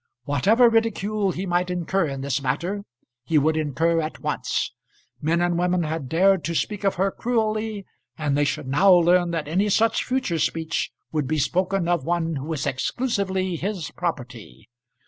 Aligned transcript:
Whatever 0.23 0.67
ridicule 0.67 1.29
he 1.31 1.45
might 1.45 1.69
incur 1.69 2.07
in 2.07 2.21
this 2.21 2.41
matter, 2.41 2.83
he 3.23 3.37
would 3.37 3.55
incur 3.55 4.01
at 4.01 4.19
once. 4.19 4.73
Men 5.21 5.41
and 5.41 5.59
women 5.59 5.83
had 5.83 6.09
dared 6.09 6.43
to 6.45 6.55
speak 6.55 6.83
of 6.83 6.95
her 6.95 7.11
cruelly, 7.11 7.85
and 8.17 8.35
they 8.35 8.43
should 8.45 8.65
now 8.67 8.91
learn 8.95 9.29
that 9.29 9.47
any 9.47 9.69
such 9.69 10.03
future 10.03 10.39
speech 10.39 10.89
would 11.11 11.27
be 11.27 11.37
spoken 11.37 11.87
of 11.87 12.03
one 12.03 12.37
who 12.37 12.47
was 12.47 12.65
exclusively 12.65 13.57
his 13.57 13.91
property. 13.91 14.67